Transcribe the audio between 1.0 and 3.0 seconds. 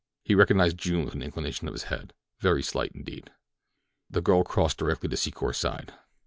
with an inclination of his head—very slight